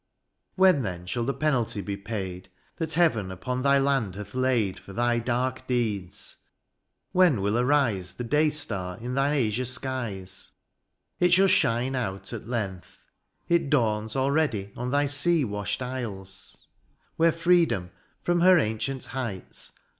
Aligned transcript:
When 0.55 1.05
shall 1.05 1.23
the 1.25 1.31
penalty 1.35 1.79
be 1.79 1.95
paid. 1.95 2.49
That 2.77 2.93
heaven 2.93 3.29
upon 3.29 3.61
thy 3.61 3.77
land 3.77 4.15
hath 4.15 4.33
laid 4.33 4.79
For 4.79 4.93
thy 4.93 5.19
dark 5.19 5.67
deeds? 5.67 6.37
When 7.11 7.39
will 7.39 7.55
arise 7.55 8.13
The 8.15 8.23
day 8.23 8.49
star 8.49 8.97
in 8.97 9.13
thine 9.13 9.37
azure 9.45 9.63
skies? 9.63 10.53
It 11.19 11.33
shall 11.33 11.45
shine 11.45 11.93
out 11.93 12.33
at 12.33 12.47
length: 12.49 12.97
it 13.47 13.69
dawns 13.69 14.15
Already 14.15 14.73
on 14.75 14.89
thy 14.89 15.05
sea 15.05 15.45
washed 15.45 15.83
isles. 15.83 16.65
8 16.65 16.65
DIONYSIUS, 16.65 17.17
Where 17.17 17.31
freedom, 17.31 17.91
from 18.23 18.41
her 18.41 18.57
ancient 18.57 19.05
heights. 19.05 19.71